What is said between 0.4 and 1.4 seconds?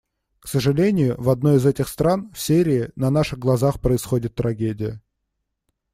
сожалению, в